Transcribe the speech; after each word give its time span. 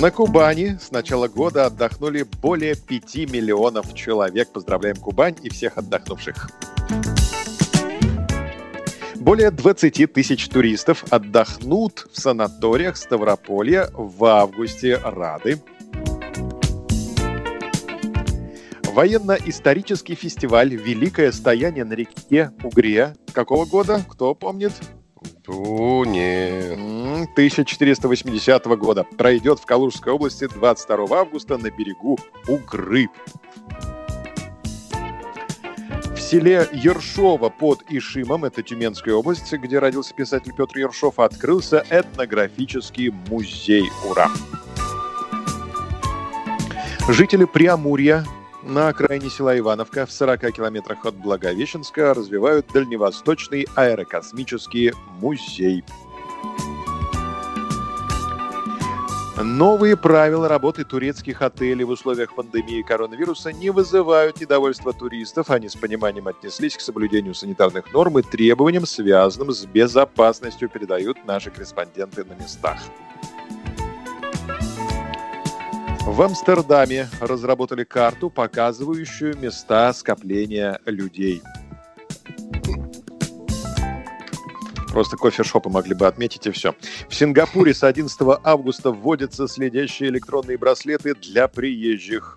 На 0.00 0.10
Кубани 0.10 0.78
с 0.80 0.90
начала 0.90 1.28
года 1.28 1.66
отдохнули 1.66 2.22
более 2.40 2.74
5 2.74 3.30
миллионов 3.30 3.94
человек. 3.94 4.48
Поздравляем 4.50 4.96
Кубань 4.96 5.36
и 5.42 5.50
всех 5.50 5.76
отдохнувших. 5.76 6.50
Более 9.16 9.50
20 9.50 10.12
тысяч 10.12 10.48
туристов 10.48 11.04
отдохнут 11.10 12.06
в 12.10 12.18
санаториях 12.18 12.96
Ставрополья 12.96 13.90
в 13.92 14.24
августе. 14.24 14.96
Рады. 14.96 15.60
Военно-исторический 18.84 20.14
фестиваль 20.14 20.74
«Великое 20.74 21.32
стояние 21.32 21.84
на 21.84 21.92
реке 21.92 22.50
Угре». 22.64 23.14
Какого 23.34 23.66
года? 23.66 24.02
Кто 24.08 24.34
помнит? 24.34 24.72
Нет. 25.48 26.78
1480 27.32 28.64
года. 28.78 29.04
Пройдет 29.04 29.58
в 29.58 29.66
Калужской 29.66 30.12
области 30.12 30.46
22 30.46 31.18
августа 31.18 31.58
на 31.58 31.70
берегу 31.70 32.18
Угры. 32.48 33.08
В 36.14 36.20
селе 36.20 36.68
Ершово 36.72 37.48
под 37.50 37.82
Ишимом, 37.90 38.44
это 38.44 38.62
Тюменская 38.62 39.14
область, 39.14 39.52
где 39.52 39.78
родился 39.78 40.14
писатель 40.14 40.52
Петр 40.56 40.78
Ершов, 40.78 41.18
открылся 41.18 41.84
этнографический 41.90 43.10
музей. 43.28 43.84
Ура! 44.08 44.30
Жители 47.08 47.44
Приамурья 47.44 48.24
на 48.62 48.88
окраине 48.88 49.28
села 49.28 49.58
Ивановка 49.58 50.06
в 50.06 50.12
40 50.12 50.52
километрах 50.52 51.04
от 51.04 51.14
Благовещенска 51.14 52.14
развивают 52.14 52.66
Дальневосточный 52.72 53.66
аэрокосмический 53.74 54.92
музей. 55.20 55.84
Новые 59.42 59.96
правила 59.96 60.46
работы 60.46 60.84
турецких 60.84 61.42
отелей 61.42 61.84
в 61.84 61.90
условиях 61.90 62.34
пандемии 62.34 62.82
коронавируса 62.82 63.52
не 63.52 63.70
вызывают 63.70 64.40
недовольства 64.40 64.92
туристов. 64.92 65.50
Они 65.50 65.68
с 65.68 65.74
пониманием 65.74 66.28
отнеслись 66.28 66.76
к 66.76 66.80
соблюдению 66.80 67.34
санитарных 67.34 67.92
норм 67.92 68.18
и 68.18 68.22
требованиям, 68.22 68.86
связанным 68.86 69.52
с 69.52 69.64
безопасностью, 69.64 70.68
передают 70.68 71.24
наши 71.24 71.50
корреспонденты 71.50 72.24
на 72.24 72.34
местах. 72.34 72.78
В 76.12 76.20
Амстердаме 76.20 77.08
разработали 77.20 77.84
карту, 77.84 78.28
показывающую 78.28 79.34
места 79.38 79.90
скопления 79.94 80.78
людей. 80.84 81.40
Просто 84.90 85.16
кофешопы 85.16 85.70
могли 85.70 85.94
бы 85.94 86.06
отметить 86.06 86.46
и 86.46 86.50
все. 86.50 86.74
В 87.08 87.14
Сингапуре 87.14 87.72
с 87.72 87.82
11 87.82 88.14
августа 88.44 88.90
вводятся 88.90 89.48
следящие 89.48 90.10
электронные 90.10 90.58
браслеты 90.58 91.14
для 91.14 91.48
приезжих. 91.48 92.36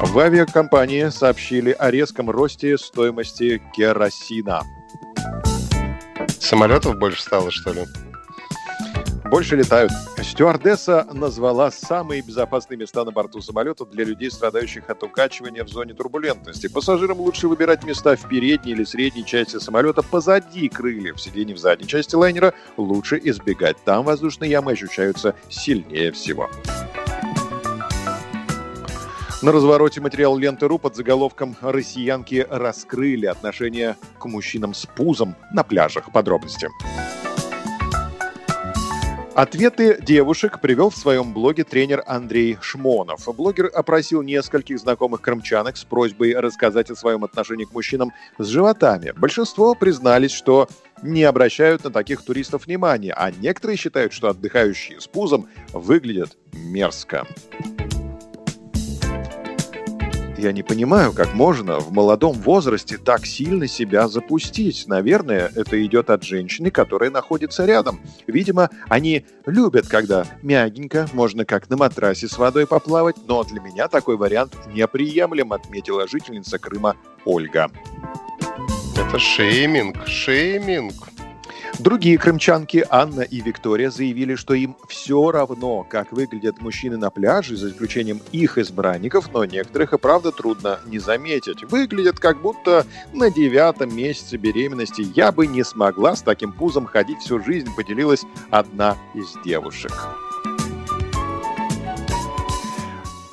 В 0.00 0.18
авиакомпании 0.18 1.10
сообщили 1.10 1.76
о 1.78 1.90
резком 1.90 2.30
росте 2.30 2.78
стоимости 2.78 3.60
керосина. 3.76 4.62
Самолетов 6.40 6.98
больше 6.98 7.20
стало, 7.20 7.50
что 7.50 7.74
ли? 7.74 7.84
Больше 9.32 9.56
летают. 9.56 9.90
Стюардесса 10.22 11.06
назвала 11.10 11.70
самые 11.70 12.20
безопасные 12.20 12.76
места 12.76 13.02
на 13.02 13.12
борту 13.12 13.40
самолета 13.40 13.86
для 13.86 14.04
людей, 14.04 14.30
страдающих 14.30 14.90
от 14.90 15.02
укачивания 15.02 15.64
в 15.64 15.68
зоне 15.68 15.94
турбулентности. 15.94 16.68
Пассажирам 16.68 17.18
лучше 17.18 17.48
выбирать 17.48 17.82
места 17.82 18.14
в 18.14 18.28
передней 18.28 18.72
или 18.72 18.84
средней 18.84 19.24
части 19.24 19.58
самолета 19.58 20.02
позади 20.02 20.68
крыльев. 20.68 21.18
Сидений 21.18 21.54
в 21.54 21.58
задней 21.58 21.88
части 21.88 22.14
лайнера 22.14 22.52
лучше 22.76 23.18
избегать. 23.24 23.78
Там 23.86 24.04
воздушные 24.04 24.50
ямы 24.50 24.72
ощущаются 24.72 25.34
сильнее 25.48 26.12
всего. 26.12 26.50
На 29.40 29.50
развороте 29.50 30.02
материал 30.02 30.36
ленты.ру 30.36 30.78
под 30.78 30.94
заголовком 30.94 31.56
«Россиянки 31.62 32.46
раскрыли 32.50 33.24
отношения 33.24 33.96
к 34.18 34.26
мужчинам 34.26 34.74
с 34.74 34.84
пузом 34.84 35.36
на 35.54 35.64
пляжах». 35.64 36.12
Подробности. 36.12 36.68
Ответы 39.34 39.98
девушек 40.02 40.60
привел 40.60 40.90
в 40.90 40.96
своем 40.96 41.32
блоге 41.32 41.64
тренер 41.64 42.02
Андрей 42.06 42.58
Шмонов. 42.60 43.26
Блогер 43.34 43.70
опросил 43.72 44.20
нескольких 44.20 44.78
знакомых 44.78 45.22
крымчанок 45.22 45.78
с 45.78 45.84
просьбой 45.84 46.34
рассказать 46.34 46.90
о 46.90 46.96
своем 46.96 47.24
отношении 47.24 47.64
к 47.64 47.72
мужчинам 47.72 48.12
с 48.36 48.46
животами. 48.46 49.14
Большинство 49.16 49.74
признались, 49.74 50.32
что 50.32 50.68
не 51.02 51.24
обращают 51.24 51.84
на 51.84 51.90
таких 51.90 52.22
туристов 52.22 52.66
внимания, 52.66 53.14
а 53.16 53.30
некоторые 53.30 53.78
считают, 53.78 54.12
что 54.12 54.28
отдыхающие 54.28 55.00
с 55.00 55.06
пузом 55.06 55.48
выглядят 55.72 56.36
мерзко. 56.52 57.26
Я 60.42 60.50
не 60.50 60.64
понимаю, 60.64 61.12
как 61.12 61.34
можно 61.34 61.78
в 61.78 61.92
молодом 61.92 62.32
возрасте 62.32 62.98
так 62.98 63.26
сильно 63.26 63.68
себя 63.68 64.08
запустить. 64.08 64.88
Наверное, 64.88 65.52
это 65.54 65.86
идет 65.86 66.10
от 66.10 66.24
женщины, 66.24 66.72
которая 66.72 67.10
находится 67.10 67.64
рядом. 67.64 68.00
Видимо, 68.26 68.68
они 68.88 69.24
любят, 69.46 69.86
когда 69.86 70.26
мягенько, 70.42 71.06
можно 71.12 71.44
как 71.44 71.70
на 71.70 71.76
матрасе 71.76 72.26
с 72.26 72.38
водой 72.38 72.66
поплавать, 72.66 73.14
но 73.28 73.44
для 73.44 73.60
меня 73.60 73.86
такой 73.86 74.16
вариант 74.16 74.56
неприемлем, 74.74 75.52
отметила 75.52 76.08
жительница 76.08 76.58
Крыма 76.58 76.96
Ольга. 77.24 77.70
Это 78.96 79.20
шейминг, 79.20 80.08
шейминг. 80.08 81.11
Другие 81.82 82.16
крымчанки, 82.16 82.86
Анна 82.90 83.22
и 83.22 83.40
Виктория, 83.40 83.90
заявили, 83.90 84.36
что 84.36 84.54
им 84.54 84.76
все 84.86 85.32
равно, 85.32 85.82
как 85.82 86.12
выглядят 86.12 86.60
мужчины 86.60 86.96
на 86.96 87.10
пляже, 87.10 87.56
за 87.56 87.70
исключением 87.70 88.20
их 88.30 88.56
избранников, 88.56 89.32
но 89.32 89.44
некоторых 89.44 89.92
и 89.92 89.98
правда 89.98 90.30
трудно 90.30 90.78
не 90.86 91.00
заметить. 91.00 91.64
Выглядят 91.64 92.20
как 92.20 92.40
будто 92.40 92.86
на 93.12 93.32
девятом 93.32 93.96
месяце 93.96 94.36
беременности. 94.36 95.04
Я 95.16 95.32
бы 95.32 95.48
не 95.48 95.64
смогла 95.64 96.14
с 96.14 96.22
таким 96.22 96.52
пузом 96.52 96.86
ходить 96.86 97.18
всю 97.18 97.42
жизнь, 97.42 97.68
поделилась 97.74 98.22
одна 98.52 98.96
из 99.14 99.34
девушек. 99.44 99.90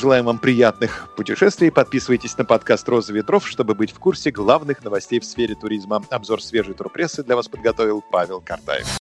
Желаем 0.00 0.24
вам 0.24 0.38
приятных 0.38 1.08
путешествий. 1.14 1.70
Подписывайтесь 1.70 2.38
на 2.38 2.46
подкаст 2.46 2.88
«Роза 2.88 3.12
ветров», 3.12 3.46
чтобы 3.46 3.74
быть 3.74 3.92
в 3.92 3.98
курсе 3.98 4.30
главных 4.30 4.82
новостей 4.82 5.20
в 5.20 5.26
сфере 5.26 5.54
туризма. 5.54 6.02
Обзор 6.08 6.42
свежей 6.42 6.72
турпрессы 6.72 7.22
для 7.22 7.36
вас 7.36 7.48
подготовил 7.48 8.02
Павел 8.10 8.40
Картаев. 8.40 8.98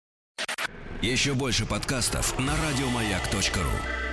Еще 1.02 1.34
больше 1.34 1.66
подкастов 1.66 2.38
на 2.38 2.52
радиомаяк.ру 2.52 4.03